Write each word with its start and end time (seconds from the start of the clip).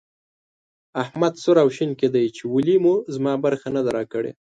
احمد 1.03 1.33
سور 1.43 1.57
او 1.63 1.69
شين 1.75 1.91
کېدی 2.01 2.25
چې 2.35 2.43
ولې 2.53 2.75
مو 2.83 2.93
زما 3.15 3.33
برخه 3.45 3.67
نه 3.75 3.81
ده 3.85 3.91
راکړې. 3.97 4.31